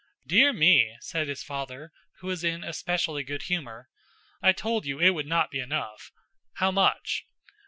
[0.25, 1.91] "Dear me!" said his father,
[2.21, 3.87] who was in a specially good humor.
[4.41, 6.11] "I told you it would not be enough.
[6.53, 7.27] How much?"